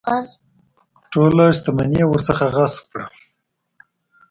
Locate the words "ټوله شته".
1.11-1.69